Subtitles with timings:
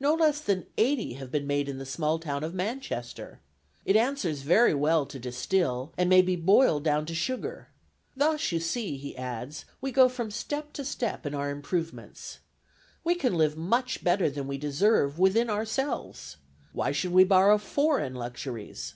[0.00, 3.38] No less than eighty have been made in the small town of Manchester.
[3.84, 7.68] It answers very well to distill, and may be boiled down to sugar.
[8.16, 12.40] Thus you see," he adds, "we go from step to step in our improvements.
[13.04, 16.38] We can live much better than we deserve within ourselves.
[16.72, 18.94] Why should we borrow foreign luxuries?